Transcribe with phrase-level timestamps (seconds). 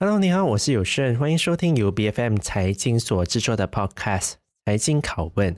[0.00, 4.20] Hello，你好，我是有胜，欢迎收听由 BFM 财经所制作的 Podcast
[4.64, 5.52] 《财经拷问》。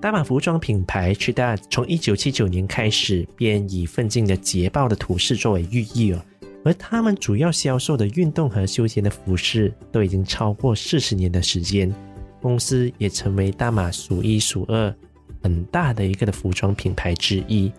[0.00, 6.24] 大马服装品牌 Cheetah 从一九七九年开始便以奋进的捷豹的图示作为寓意哦，
[6.64, 11.92] 而他们主要销售的运动和休闲的服饰都已经超过四十年的时间。
[12.40, 14.94] 公司也成为大马数一数二
[15.42, 17.72] 很大的一个的服装品牌之一。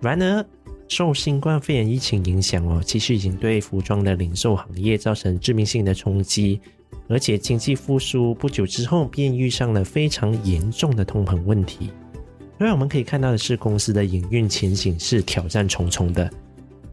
[0.00, 0.44] 然而，
[0.88, 6.60] 受新冠肺炎疫情影响哦，其实已经对服装的零售行业造成致命性的冲击。
[7.08, 11.90] 而且经济复苏不久之后，便遇上了非常严重的通膨问题。
[12.58, 16.30] 所以我们可以看到的是，公司的营运前景是挑战重重的。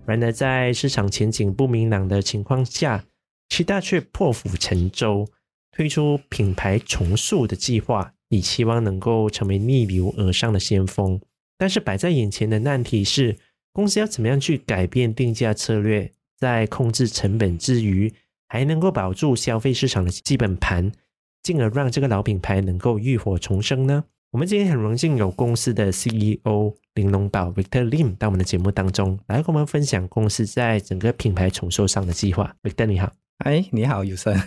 [0.05, 3.03] 然而，在市场前景不明朗的情况下
[3.49, 5.27] 七大却破釜沉舟。
[5.72, 11.19] 推出品牌重塑的计划，你期望能够成为逆流而上的先锋。
[11.57, 13.38] 但是摆在眼前的难题是，
[13.73, 18.13] 公司要怎么样去改变定价策略，在控制成本之余，
[18.47, 20.91] 还能够保住消费市场的基本盘，
[21.44, 24.05] 进而让这个老品牌能够浴火重生呢？
[24.31, 32.55] 我们今天很荣幸有公司的 CEO 林龙宝 Victor Lim 到我们的节目当中，来跟我们分享公司在整个品牌重塑上的计划。
[32.61, 34.39] Victor 你好，哎，你好，有胜。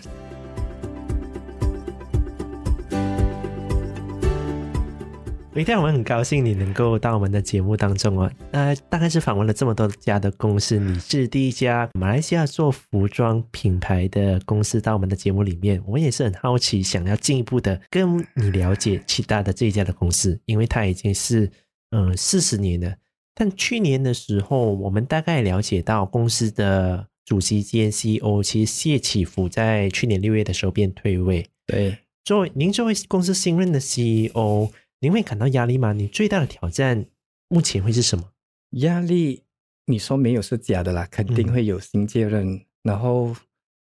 [5.54, 8.32] 今天我们很高兴你能够到我们的节目当中哦。
[8.52, 15.80] 呃，大概是访问了这么多家的公司，你是第一家马来西亚做服装品牌的公司到我们的节目里面。
[15.86, 21.50] 我也是很好奇，想要进一步的跟你了解 Cheetah 的这一家的公司，因为它已经是
[21.90, 22.94] 嗯四十年了。
[23.34, 31.46] 但去年的时候，我们大概了解到公司的主席兼 CEO 其实谢启福在去年六月的时候便退位。
[31.66, 34.70] 对，作为您作为公司新任的 CEO。
[35.02, 35.92] 您会感到压力吗？
[35.92, 37.04] 你最大的挑战
[37.48, 38.30] 目前会是什么？
[38.70, 39.42] 压力，
[39.86, 42.52] 你说没有是假的啦，肯定会有新接任。
[42.52, 43.34] 嗯、然后，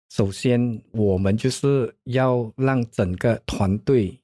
[0.08, 4.16] 首先我们就是要让整个团队，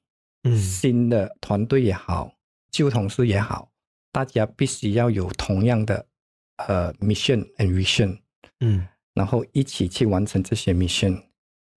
[0.43, 2.31] 嗯，新的团队也好，
[2.71, 3.69] 旧同事也好，
[4.13, 6.07] 大家必须要有同样的
[6.69, 8.17] 呃 mission and vision，
[8.61, 11.21] 嗯，然后一起去完成这些 mission。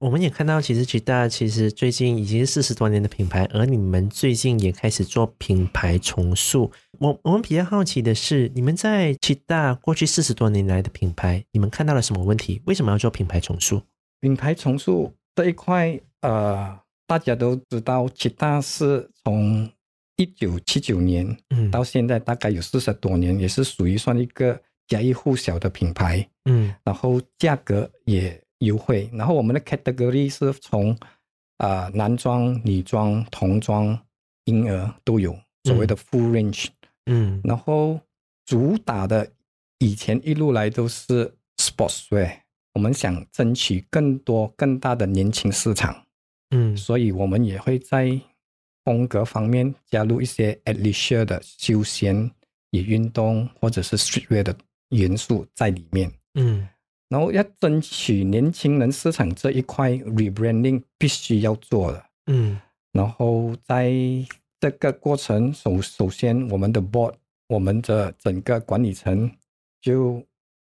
[0.00, 6.72] 我们也看到，其实 Cheetah 其实最近已经是四十多年的品牌，而你们最近也开始做品牌重塑。
[6.98, 12.62] 我我们比较好奇的是，你们在 Cheetah 过去四十多年来的品牌，你们看到了什么问题？
[12.64, 13.82] 为什么要做品牌重塑？
[14.22, 19.70] 品牌重塑这一块，呃，大家都知道，Cheetah 是从
[20.16, 21.36] 一九七九年
[21.70, 24.58] 到现在大概有四十多年，嗯、也是属于算一个
[24.88, 26.26] 家喻户晓的品牌。
[26.46, 28.42] 嗯，然后价格也。
[28.60, 30.92] 优惠，然后我们的 category 是从
[31.58, 33.98] 啊、呃、男装、女装、童装、
[34.44, 36.68] 婴儿都有，所谓的 full range。
[37.06, 37.98] 嗯，然后
[38.46, 39.30] 主打的
[39.78, 42.40] 以前一路来都是 sportswear，
[42.74, 46.04] 我们想争取更多更大的年轻市场。
[46.50, 48.20] 嗯，所以我们也会在
[48.84, 52.30] 风格方面加入一些 athleisure 的休闲
[52.72, 54.54] 与运动或者是 streetwear 的
[54.90, 56.12] 元素在里面。
[56.34, 56.68] 嗯。
[57.10, 62.56] 然后要争取年轻人市场这一块 rebranding 必须要做的，嗯，
[62.92, 63.92] 然后在
[64.60, 67.12] 这个过程首首先我们的 board
[67.48, 69.28] 我们的整个管理层
[69.80, 70.24] 就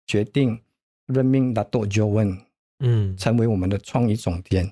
[0.07, 0.61] 决定
[1.07, 2.41] 任命 Dato Joan，
[2.81, 4.71] 嗯，成为我们的创意总监。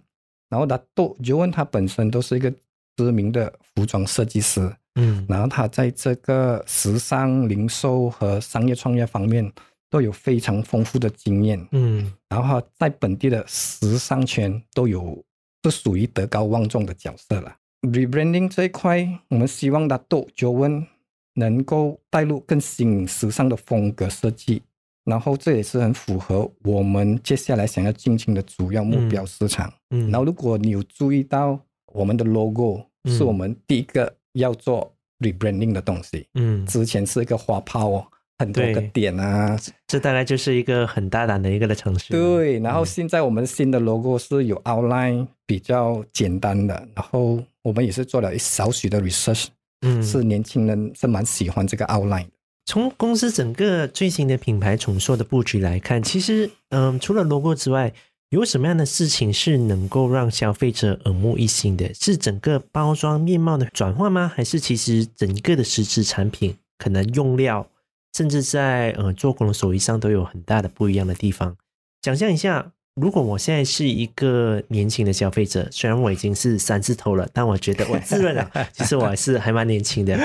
[0.51, 2.53] 然后 Dato Joan 他本身都是一个
[2.97, 9.51] 知名的服装设计师，嗯，然后他在这个时尚零售和商业创业方面。
[9.91, 15.25] 都有非常丰富的经验，嗯，然后在本地的时尚圈都有，
[15.63, 17.57] 是属于德高望重的角色了。
[17.83, 20.87] Rebranding 这一块，我们希望 Dato Joan
[21.35, 24.63] 能够带入更新时尚的风格设计，
[25.05, 29.73] 然后这也是很符合我们接下来想要进行的主要目标市场。
[29.91, 31.61] 嗯，嗯，然后如果你有注意到
[31.93, 38.07] 我们的 logo，是我们第一个要做 rebranding 的东西，嗯，之前是一个花炮哦。
[38.39, 42.13] 很多个点啊，这大概就是一个很大胆的一个的城市。
[42.13, 49.47] 对，然后现在我们新的 logo 是有 outline 比较简单的，然后我们也是做了一少许的 research，
[49.83, 52.27] 嗯，是年轻人是蛮喜欢这个 outline。
[52.67, 57.93] 从公司整个最新的品牌重塑的布局来看，其实，嗯，除了 logo 之外，
[58.31, 61.93] 有什么样的事情是能够让消费者耳目一新的？
[61.95, 64.33] 是整个包装面貌的转换吗？
[64.35, 67.69] 还是其实整个的实质产品可能用料？
[68.17, 71.57] 甚至在呃做工的手艺上都有很大的不一样的地方。
[72.03, 80.19] 想象一下，如果我现在是一个年轻的消费者，虽然我已经是三字头了，但我觉得我自认了，其实我还是还蛮年轻的。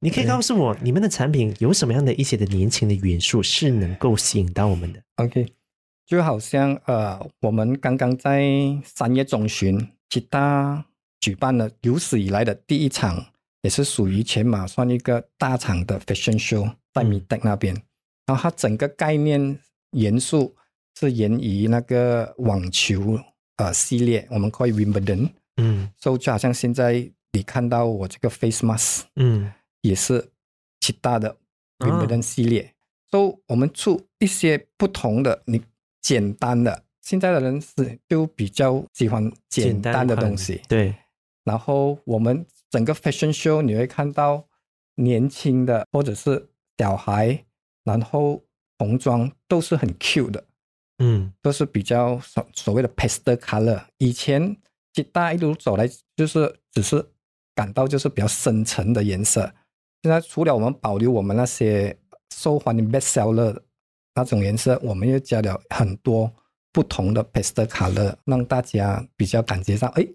[0.00, 5.46] 你可以告诉我，你们的产品有什么样的一些的年轻的元素是能够吸引到我们的？OK，
[6.06, 8.42] 就好像呃，我们刚刚在
[8.84, 10.84] 三月中旬，吉大
[11.20, 13.26] 举办了有史以来的第一场，
[13.62, 16.72] 也是属于全马算一个大场的 Fashion Show，
[17.02, 17.74] 在 MITEC 那边。
[18.26, 19.58] 然后它整个概念
[19.92, 20.54] 元素
[20.98, 23.18] 是源于那个网球
[23.56, 27.10] 呃系列，我们可以 Wimbledon，嗯，所以就好像现在。
[27.30, 29.52] 你看到我这个 face mask，嗯，
[29.82, 30.30] 也是
[30.80, 31.36] 其他的
[31.78, 32.74] Wimbledon 系列，
[33.10, 35.62] 都、我们出一些不同的，你
[36.00, 40.94] 简单的，现在的人是就比较喜欢简单的东西，对。
[41.44, 44.48] 然后我们整个 fashion show 你会看到
[44.94, 46.47] 年轻的或者是
[46.78, 47.44] 小孩，
[47.84, 48.42] 然后
[48.78, 50.44] 童装都是很 cute 的，
[50.98, 53.82] 嗯，都是比较所所谓的 pastel color。
[53.98, 54.56] 以前
[54.94, 55.86] 吉大一路走来
[56.16, 57.04] 就是只是。
[57.58, 59.52] 感到就是比较深沉的颜色。
[60.04, 61.98] 现在除了我们保留我们那些
[62.32, 63.60] 受欢迎 best seller
[64.14, 66.32] 那种颜色，我们又加了很多
[66.72, 70.06] 不同的 pastel color，让大家比较感觉上，哎，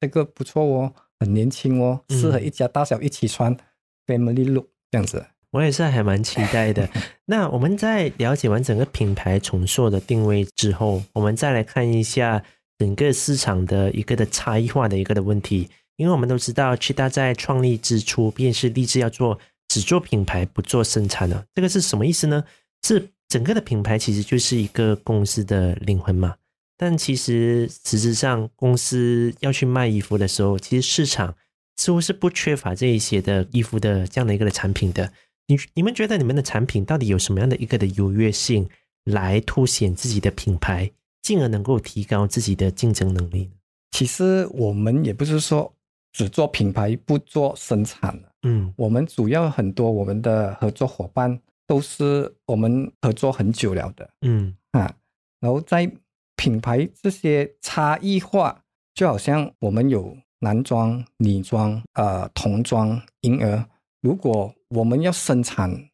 [0.00, 3.58] 这个不错哦，很年轻哦，适合一家大小一起穿、嗯、
[4.06, 5.24] ，family look 这样子。
[5.52, 6.88] 我也是还蛮期待的。
[7.26, 12.42] 那我们在了解完整个品牌重塑的定位之后，我们再来看一下
[12.78, 15.68] 整个市场的一个的差异化的一个的问题。
[15.96, 19.38] 因为我们都知道，Cheetah 在创立之初便是立志要做
[19.68, 21.46] 只做品牌不做生产的。
[21.54, 22.42] 这个是什么意思呢？
[22.82, 26.34] 是整个的品牌其实就是一个公司的灵魂嘛。
[26.78, 31.36] 但其实实质上，公司要去卖衣服的时候，其实市场
[31.76, 35.12] 似乎是不缺乏这一些的衣服的这样的一个的产品的。
[35.46, 38.68] 你你们觉得你们的产品到底有什么样的一个的优越性，
[39.04, 40.90] 来凸显自己的品牌，
[41.22, 43.52] 进而能够提高自己的竞争能力呢？
[43.90, 45.72] 其实我们也不是说。
[46.14, 54.94] 只做品牌不做生产，嗯，我们主要很多我们的合作伙伴都是我们合作很久了的，嗯啊，
[55.40, 55.90] 然后在
[56.36, 58.62] 品牌这些差异化，
[58.94, 63.64] 就好像我们有男装、女装、呃童装、婴儿，
[64.02, 65.88] 如果我们要生产，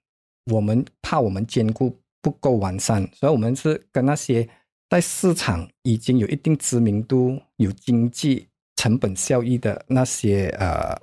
[0.53, 4.49] 我们怕我们兼顾不够完善，所以我们是跟那些
[4.89, 8.49] 在市场已经有一定知名度、有经济。
[8.81, 10.97] 成本效益的那些呃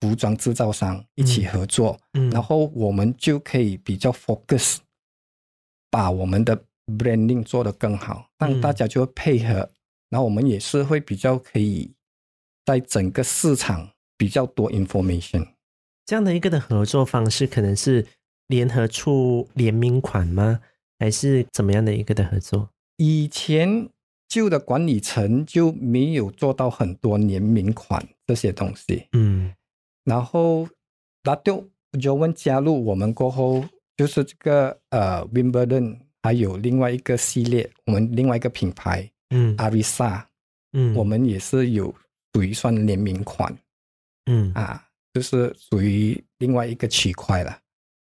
[0.00, 4.78] 服装制造商一起合作，嗯，然后我们就可以比较 focus，
[5.92, 6.60] 把我们的
[6.98, 9.70] branding 做得更好，让大家就会配合，嗯，
[10.08, 11.94] 然后我们也是会比较可以
[12.64, 15.46] 在整个市场比较多 information。
[16.10, 18.04] 这样的一个的合作方式，可能是
[18.48, 20.60] 联合出联名款吗？
[20.98, 22.68] 还是怎么样的一个的合作？
[22.96, 23.88] 以前。
[24.28, 29.52] 旧的管理层就没有做到很多联名款这些东西，嗯，
[30.04, 30.68] 然后
[31.24, 31.68] 拉丢
[32.00, 33.64] 尤文加入我们过后，
[33.96, 40.22] 就是这个呃 Wimbledon 还有另外一个系列，我们另外一个品牌，嗯，Arisa，
[40.74, 41.92] 嗯，我们也是有
[42.32, 43.52] 属于算联名款，
[44.26, 47.58] 嗯啊，就是属于另外一个区块了。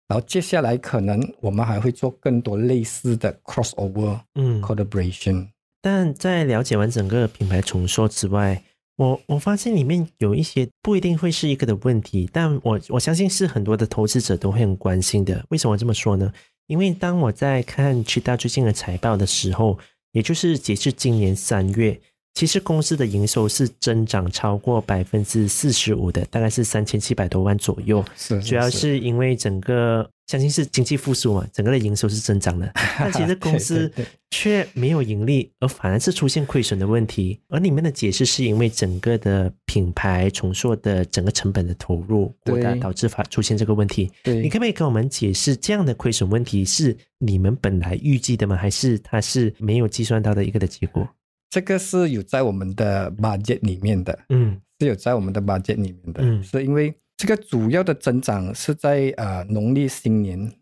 [0.08, 5.48] 然后接下来可能我们还会做更多类似的 crossover，嗯，collaboration。
[5.82, 8.62] 但在了解完整个品牌重塑之外，
[8.96, 15.44] 我我发现里面有一些不一定会是一个的问题，但我我相信是很多的投资者都会很关心的。
[15.50, 16.32] 为什么这么说呢？
[16.68, 19.78] 因为当我在看 Cheetah 最近的财报的时候，
[20.12, 22.00] 也就是截至今年三月。
[22.36, 28.04] 其实公司的营收是增长超过百分之四十五的，大概是三千七百多万左右。
[28.14, 32.70] 是，主要是因为整个相信是经济复苏嘛，整个的营收是增长的。
[33.00, 33.90] 但其实公司
[34.30, 37.40] 却没有盈利，而反而是出现亏损的问题。
[37.48, 44.12] 而里面的解释是因为整个的品牌重塑的整个成本的投入过大，导致发出现这个问题。
[44.22, 48.54] 对，你可不可以跟我们解释这样的亏损问题是你们本来预计的吗？
[48.54, 51.08] 还是它是没有计算到的一个的结果？
[51.48, 60.52] 这个是有在我们的 budget 里面的，嗯，是有在我们的 budget 里面的，嗯，是因为这个主要的增长是在呃农历新年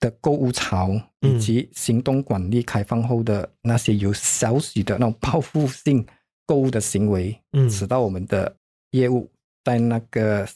[0.00, 6.04] 的购物潮以及行动管理开放后的那些有少许的那种报复性
[6.46, 8.56] 购物的行为，嗯，使到我们的
[8.92, 9.30] 业务
[9.64, 10.48] 在那个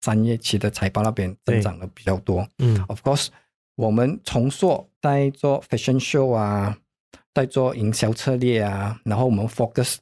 [0.00, 3.28] 三月期的财报那边增长的比较多，嗯，of course，
[3.76, 6.78] 我们重塑在做 fashion show 啊。
[7.34, 9.96] 在做营销策略啊，然后我们 focus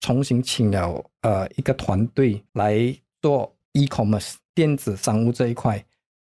[0.00, 5.84] 重新请了呃一个团队来做 e-commerce 电子商务这一块，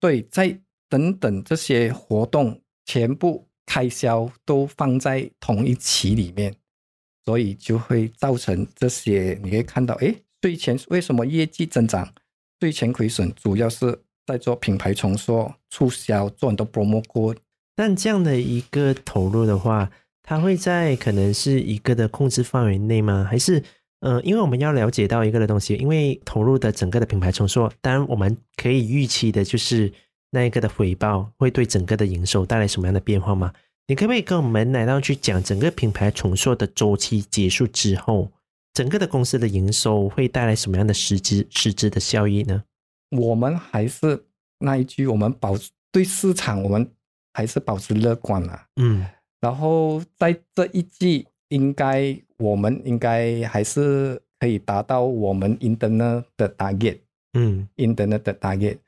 [0.00, 6.54] 对，在等等这些活动全部开销都放在同一期里面，
[7.24, 12.08] 所以就会造成这些你可以看到，哎，税前为什么业绩增长，
[12.60, 17.36] 税前亏损主要是在做品牌重塑、促销，做很多 promo code。
[17.74, 19.90] 但这样的一个投入的话，
[20.26, 23.24] 它会在可能是一个的控制范围内吗？
[23.30, 23.62] 还是
[24.00, 29.90] 呃，因为我们要了解到一个的东西，因为投入的整个的品牌重塑，当然我们可以预期的就是
[30.32, 33.52] 那一个的回报会对整个的营收带来什么样的变化吗？
[33.86, 38.32] 你可不可以跟我们来到去讲整个品牌重塑的周期结束之后，
[38.74, 42.64] 整个的公司的营收会带来什么样的实质实质的效益呢？
[43.16, 44.24] 我们还是
[44.58, 45.54] 那一句，我们保
[45.92, 46.90] 对市场，我们
[47.32, 48.66] 还是保持乐观啊。
[48.76, 49.06] 嗯，
[49.40, 56.98] 然后在这一季，应该我们应该还是可以达到我们 internal 的 target。
[57.34, 58.78] 嗯，internal 的 target。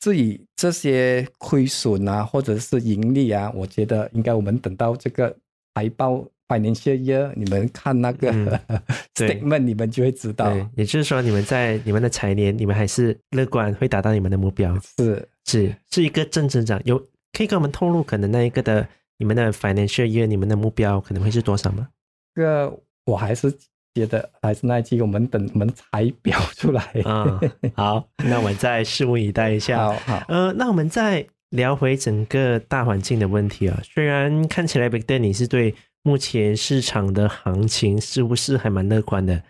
[0.00, 5.36] 至于这些亏损啊，或者是盈利啊，我觉得应该我们等到这个
[5.74, 8.30] 财报 financial year，你们看那个、
[8.68, 8.80] 嗯、
[9.14, 10.56] statement，你们就会知道。
[10.76, 14.78] 也就是说，你们在你们的财年，你们还是乐观会达到你们的目标。
[14.96, 16.98] 是是是一个正增长，有
[17.32, 21.88] 可以跟我们透露可能那一个的你们的 financial year，你们的目标可能会是多少吗？
[22.34, 23.52] 这个我还是。
[23.94, 26.88] 觉得还是那一句，我们等我们财表出来。
[27.04, 27.40] 嗯，
[27.74, 29.76] 好，那我们再拭目以待一下。
[29.76, 33.80] 好，好，呃，那我们再聊回整个大环境的问题啊。
[33.82, 39.42] 虽然看起来 Victor 你是对目前市场的行情似乎是还蛮乐观的？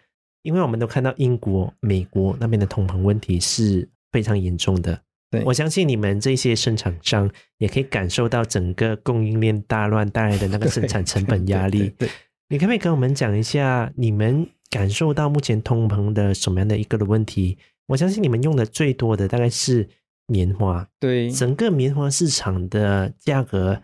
[0.42, 4.98] 因为我们都看到英国、美国那边的通膨问题是非常严重的。
[5.30, 11.78] 对，我相信你们这些生产商也可以感受到整个供应链大乱带来 的那个生产成本压力。
[11.78, 11.88] 对。
[11.88, 12.12] 对对对
[12.50, 17.58] 你可不可以跟我们讲一下，你们感受到目前通膨的什么样的一个的问题？
[17.88, 19.86] 我相信你们用的最多的大概是
[20.28, 23.82] 棉花，对，整个棉花市场的价格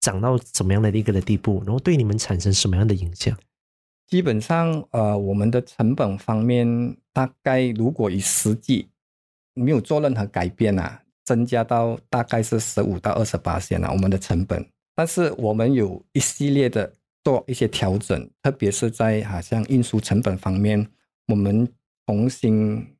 [0.00, 3.38] 涨到什么样的一个的地步，然后对你们产生什么样的影响？
[4.08, 8.88] 基本上，呃，我们的成本方面，大概如果以实际
[9.54, 14.64] 没有做任何改变啊，增加到大概是十五到二十八线啊，我们的成本。
[14.94, 16.92] 但是我们有一系列的。
[17.22, 20.88] 做一些调整，特别是在好像运输成本方面，
[21.26, 21.68] 我们
[22.06, 22.96] 重新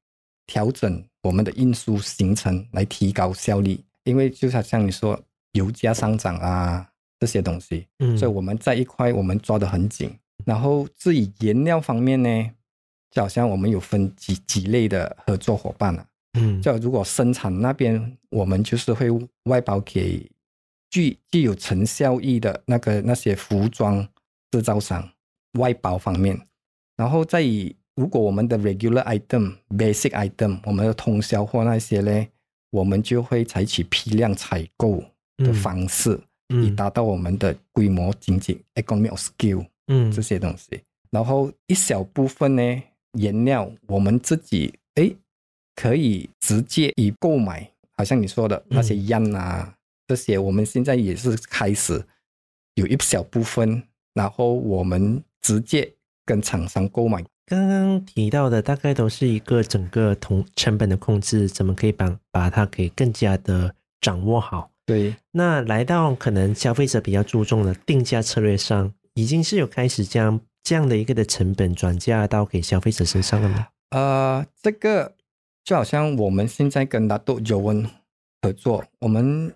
[0.46, 3.82] 调整我们的运输行程来提高效率。
[4.04, 5.18] 因为就好像你说
[5.52, 6.86] 油价上涨啊
[7.18, 10.14] 这些东西，嗯，所以我们在一块我们抓得很紧。
[10.44, 12.50] 然后至于原料方面呢，
[13.10, 16.06] 就好像我们有分几几类的合作伙伴了，
[16.38, 19.08] 嗯，就如果生产那边，我们就是会
[19.44, 20.30] 外包给。
[20.92, 24.04] 具具有成效益的那个那些服装
[24.50, 25.08] 制造商
[25.52, 26.36] 外包方面，
[26.96, 32.26] 然后再以如果我们的 regular item、basic item，我们的通销货那些呢，
[32.72, 35.00] 我们就会采取批量采购
[35.36, 40.82] 的方式，嗯、以达到我们的规模经济 economy of scale，嗯，这些东西。
[41.12, 42.82] 然后一小部分呢，
[43.12, 45.16] 原料我们自己诶
[45.74, 49.64] 可以直接以购买，好像你说的那些样啊。
[49.66, 49.74] 嗯
[50.10, 52.04] 这些我们现在也是开始
[52.74, 53.80] 有一小部分，
[54.12, 55.88] 然后我们直接
[56.26, 57.24] 跟厂商购买。
[57.46, 64.72] 刚刚提到的大概都是一个整个同成本的控制，怎么可以把把它给更加的掌握好？
[64.84, 73.68] 对，那来到可能消费者比较注重的定价策略上，已经是有开始将这样的一个的成本转嫁到给消费者身上了吗？
[73.90, 75.14] 呃，这个
[75.64, 77.88] 就好像我们现在跟拿督尤文
[78.42, 79.54] 合作，我们。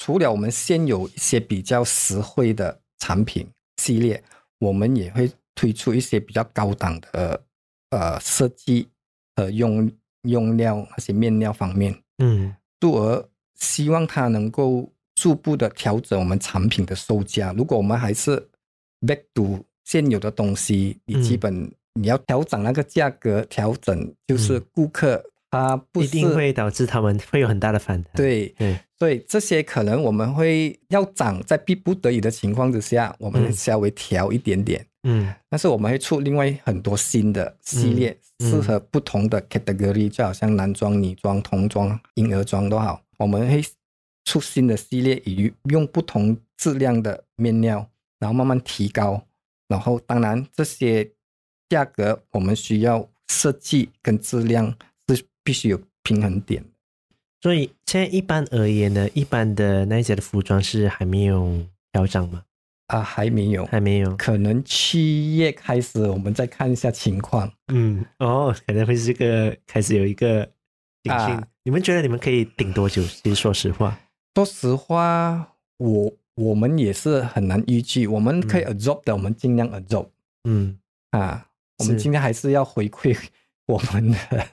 [0.00, 3.44] 除了我们现有一些比较实惠的产品
[3.78, 4.22] 系列，
[4.60, 7.42] 我们也会推出一些比较高档的
[7.90, 8.88] 呃设计
[9.34, 9.90] 和用
[10.22, 17.52] 用料那些面料方面，嗯，故而希望它能够逐步的调整我们产品的售价。
[17.54, 18.48] 如果我们还是
[19.00, 25.20] back to 现有的东西，你基本你要调整那个价格，调整就是顾客。
[25.50, 28.12] 它不一定会导致他们会有很大的反弹。
[28.14, 34.84] 对，对，所以这些可能我们会要涨，在逼不得已的情况之下，我们稍微调一点点。
[35.04, 43.64] 嗯，但是我们会出另外很多新的系列，嗯、适合不同的 category，就好像男装、女装、童装、婴儿装都好，我们会
[44.24, 47.88] 出新的系列，以用不同质量的面料，
[48.18, 49.22] 然后慢慢提高。
[49.68, 51.10] 然后当然这些
[51.68, 54.74] 价格我们需要设计跟质量。
[55.48, 56.62] 必须有平衡点，
[57.40, 62.42] 所以现在一般而言呢，一般的那些的服装是还没有调整吗？
[62.88, 67.50] 啊，还没有，还没有，可能七月开始，我们再看一下情况。
[67.72, 70.44] 嗯，哦，可能会是这个开始有一个
[71.02, 71.28] 顶性。
[71.28, 73.02] 啊，你们觉得你们可以顶多久？
[73.02, 73.98] 其实说实话，
[74.34, 78.06] 说实话，我我们也是很难预计。
[78.06, 80.08] 我们可以 absorb 的，嗯，我们尽量 absorb。
[80.44, 80.78] 嗯，
[81.12, 81.46] 啊，
[81.78, 83.16] 我们今天还是要回馈
[83.64, 84.46] 我们的。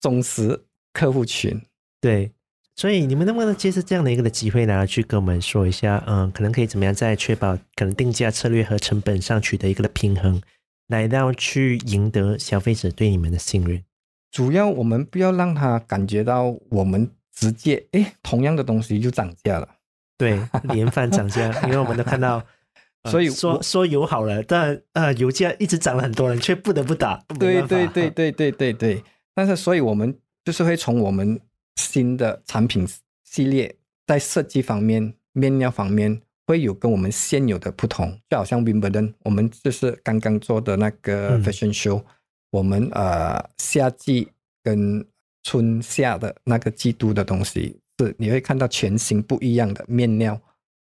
[0.00, 1.60] 忠实客户群，
[2.00, 2.32] 对，
[2.76, 10.40] 所以你们能不能借着这样的一个的机会呢，去跟我们说一下，嗯，可能可以怎么样在确保可能定价策略和成本上取得一个的平衡，
[10.88, 13.82] 来到去赢得消费者对你们的信任？
[14.30, 19.68] 主要我们不要让他感觉到我们直接，哎，同样的东西就涨价了。
[20.16, 22.44] 对，连番涨价， 因为我们都看到，
[23.02, 27.22] 呃、所以说说油好了，但呃，油价一直涨了，很多人却不得不打。
[27.38, 29.02] 对对对对对对对。
[29.38, 31.40] 但是，所以我们就是会从我们
[31.76, 32.84] 新的产品
[33.22, 33.72] 系列，
[34.04, 38.20] 在设计方面、面料方面，会有跟我们现有的不同。
[38.28, 42.04] 就好像 Wimbledon，我们就是刚刚做的那个 Fashion Show，、嗯、
[42.50, 44.28] 我们呃夏季
[44.64, 45.06] 跟
[45.44, 47.78] 春夏的那个季度的东西。
[48.00, 50.40] 是，你会看到全新不一样的面料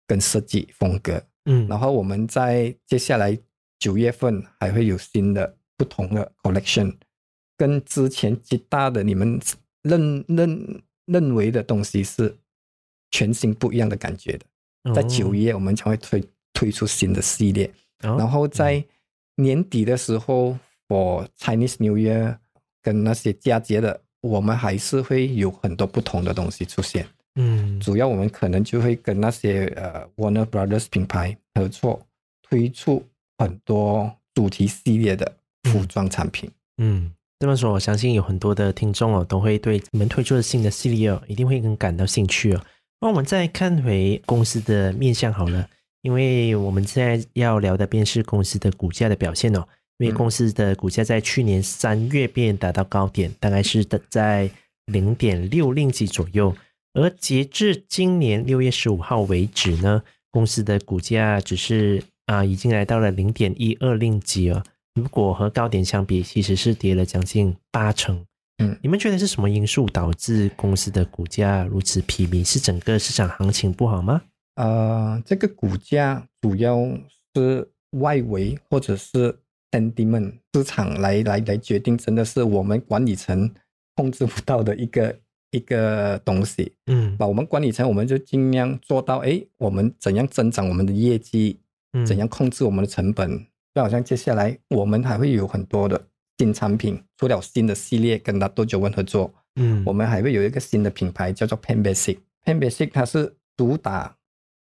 [0.06, 3.38] 跟设计风格，嗯，然后我们在接下来
[3.78, 6.94] 九月份还会有新的不同的 collection，
[7.58, 9.38] 跟之前极大的你们
[9.82, 12.34] 认认认为的东西是
[13.10, 16.24] 全新不一样的感觉的，在九月我们将会推
[16.54, 18.82] 推出新的系列，然后在
[19.34, 20.56] 年底的时候
[20.88, 22.38] ，for Chinese New Year
[22.80, 24.00] 跟那些佳节的。
[24.20, 32.04] 我们还是会有很多不同的东西出现，嗯，主要我们可能就会跟那些呃 Warner Brothers 品牌合作，
[32.42, 33.06] 推出
[33.38, 35.36] 很多主题系列的
[35.70, 36.50] 服装产品。
[36.78, 42.60] 嗯，这么说，我相信有很多的听众哦，都会对你们推出的新的系列哦，一定会很感到兴趣哦。
[43.00, 45.68] 那我们再看回公司的面向好了，
[46.02, 49.64] 因为我们现在要聊的便是公司的股价的表现哦。
[49.98, 54.50] 因为公司的股价在去年三月便达到高点，大概是在
[54.86, 56.54] 零点六令吉左右，
[56.94, 64.64] 而截至今年六月十五号为止呢，公司的股价只是啊，已经来到了零点一二令吉了。
[64.98, 68.24] 如果和高点相比，其实是跌了将近八成。
[68.58, 72.42] 嗯，你们觉得是什么因素导致公司的股价如此疲迷？
[72.42, 74.20] 是整个市场行情不好吗？
[74.56, 76.76] 呃，这个股价主要
[77.34, 79.38] 是外围或者是。
[79.70, 83.52] sentiment 市场来来来决定，真的是我们管理层
[83.96, 85.14] 控制不到的一个
[85.52, 86.72] 一个东西。
[86.86, 91.60] 嗯，把我们管理层，我们就尽量做到，哎，我们怎样增长我们的业绩，
[91.92, 93.46] 嗯怎样控制我们的成本。
[93.72, 102.18] 嗯、就好像接下来我们还会有很多的新产品，除了新的系列跟 Dato Joan 合作，嗯，我们还会有一个新的品牌叫做 Pan Basic。
[102.44, 104.16] Pan Basic 它是主打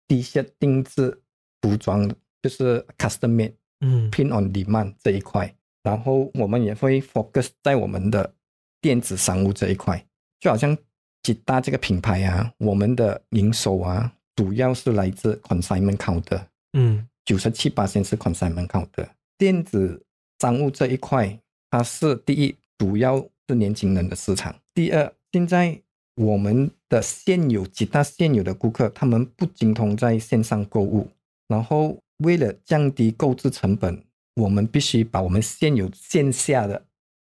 [0.09, 1.23] T 恤定制
[1.61, 3.55] 服装的，就是 custom made。
[3.81, 8.35] 嗯，print on demand 这一块，然后我们也会 focus 在我们的
[8.81, 10.03] 电子商务这一块，
[10.41, 10.75] 就好像
[11.23, 19.09] 吉大这个品牌啊，我们的营收啊，主要是来自 consignment counter，嗯，九十七八线是 consignment counter，
[19.39, 20.05] 电子
[20.39, 21.39] 商务这一块，
[21.71, 25.81] 它是第一，主要是年轻人的市场，第二，现在
[26.17, 31.09] 我们的现有吉大现有的顾客，他们不精通在线上购物，
[31.49, 31.99] 然后。
[32.19, 34.01] 为了降低购置成本，
[34.37, 36.87] 我们必须把我们现有线下的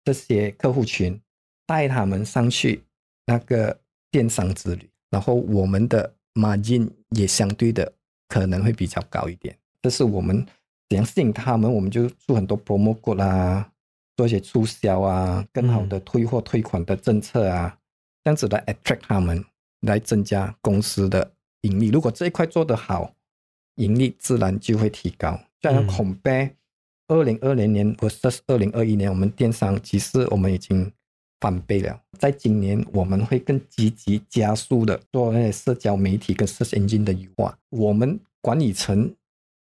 [0.05, 1.19] 这些客户群
[1.67, 2.81] 带他们上去
[3.25, 3.77] 那个
[4.09, 7.91] 电商之旅，然后我们的 margin 也相对的
[8.29, 9.53] 可能会比较高一点。
[9.81, 10.45] 这是我们
[10.89, 13.71] 怎样吸引他们，我们就做很多 promo code 啊，
[14.17, 17.77] 做一些促销啊，更好的退货退款的政策啊，
[18.23, 19.45] 这样子来 attract 他们，
[19.81, 21.89] 来增加公司的盈利。
[21.89, 23.13] 如果这一块做得好，
[23.75, 25.39] 盈利自然就会提高。
[25.61, 26.51] 这样 compare
[27.07, 30.91] 二零二零年 versus 二零二一年，我们电商其实我们已经
[31.39, 32.01] 翻倍了。
[32.17, 37.57] 在今年，我们会更积极加速的做那些社交媒体跟 search engine 的优化。
[37.69, 39.13] 我们管理层，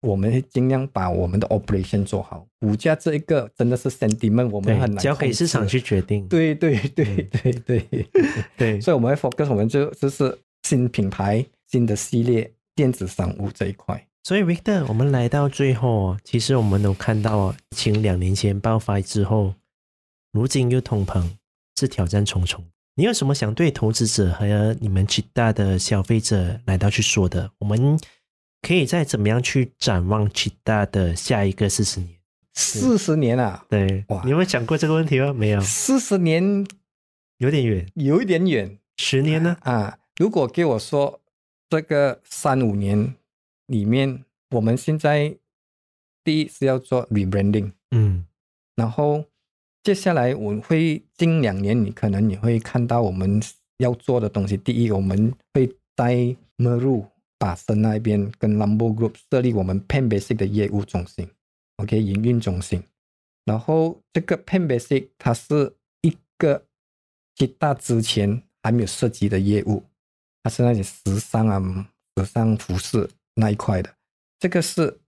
[0.05, 2.45] 我们会尽量把我们的 operation 做好。
[2.59, 6.27] 股价这一个真的是 sentiment，我们很难交给市场去决定。
[6.27, 8.07] 对对对对对
[8.55, 12.51] 对，所以我们会 focus，我们就就是新品牌、新的系列。
[12.77, 19.53] 电子商务这一块，所以 Victor，我们来到最后，其实我们都看到，疫情两年前爆发之后，
[20.33, 21.25] 如今又通膨，
[21.79, 22.61] 是挑战重重。
[22.95, 27.49] 你有什么想对投资者和你们其他的消费者来到去说的？
[27.59, 27.97] 我们
[28.65, 32.09] 可以再怎么样去展望其他的下一个四十年？
[32.53, 33.65] 四十年啊？
[33.69, 35.33] 对，哇，你有没有想过这个问题吗？
[35.33, 36.65] 没有，四十年
[37.37, 38.79] 有点远，有一点远。
[38.97, 39.57] 十年呢？
[39.61, 41.21] 啊，如果给我说。
[41.67, 43.15] 这个三五年
[43.65, 45.35] 里面，我们现在
[46.23, 48.23] 第一是要做 rebranding，嗯，
[48.75, 49.25] 然后
[49.83, 53.41] 接下来我会近两年，你可能你会看到我们
[53.79, 54.55] 要做的东西。
[54.55, 56.13] 第一，我们会在
[56.57, 61.29] Meru 巴生那边跟 Lambo Group 设立我们 Pan Basic 的业务中心
[61.77, 62.83] ，OK，营运中心。
[63.45, 66.65] 然后这个 Pan Basic 它是一个
[67.35, 69.83] 吉大之前还没有涉及的业务。
[70.43, 73.93] 它是那些时尚啊、时尚服饰那一块的。
[74.39, 74.99] 这个是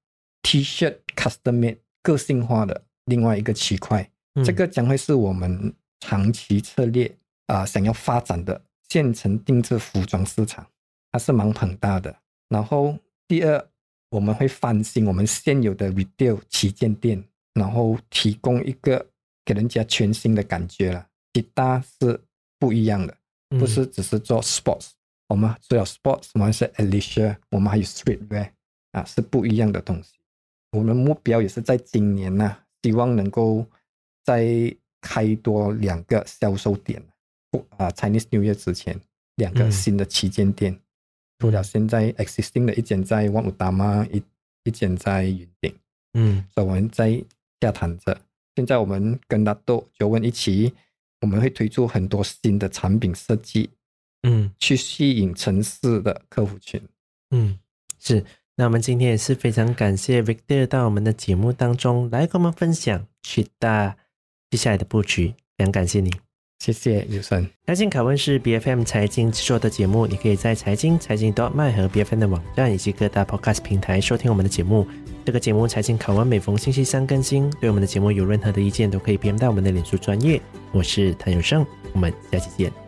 [0.42, 7.06] T-shirt custom made 个性化的另外一个区块，嗯、这个将会是我们长期策略
[7.48, 8.60] 啊、呃、想要发展的
[8.90, 10.66] 现成定制服装市场，
[11.12, 12.16] 它是蛮庞大的。
[12.50, 13.70] 然后第二，
[14.10, 19.06] 我们会翻新我们现有的 retail 旗舰店，然后提供一个
[19.44, 21.08] 给人家全新的感觉了。
[21.34, 22.20] 其他是
[22.58, 23.16] 不一样的，
[23.50, 24.94] 不是只是做 sports，、嗯、
[25.30, 28.50] 我们除了 sports，我们是 leisure，我们还有 streetwear。
[28.94, 30.14] 啊，是不一样的东西。
[30.72, 33.64] 我们目标也是在今年呢、啊，希望能够
[34.24, 37.04] 再开多两个销售点。
[37.52, 39.00] 不啊，Chinese New Year 之前，
[39.36, 40.74] 两个新的旗舰店。
[40.74, 40.80] 嗯、
[41.40, 44.22] 除了现在 existing 的一间在万物达嘛，一
[44.64, 45.74] 一间在云顶。
[46.14, 47.24] 嗯，所以我们在
[47.60, 48.20] 洽谈着。
[48.56, 50.74] 现在我们跟纳豆就问一起，
[51.22, 53.70] 我们会推出很多新的产品设计，
[54.24, 56.82] 嗯，去吸引城市的客户群。
[57.30, 57.60] 嗯，
[58.00, 58.26] 是。
[58.56, 63.94] 那我们今天也是非常感谢 Victor 到我们的节目当中来跟我们分享 Cheetah
[64.50, 66.12] 接下来的布局，非常感谢你，
[66.60, 67.48] 谢谢尤森。
[67.66, 74.86] 财经拷问是 BFM 财经制作的节目，你可以在财经财经 dot my 和 BFM 的网站以及各大 Podcast 平台收听我们的节目。
[75.24, 77.50] 这个节目财经拷问每逢星期三更新。
[77.60, 80.42] 对我们的节目有任何的意见，都可以 PM 到我们的脸书专业。
[80.72, 82.87] 我是谭永胜，我们下期见。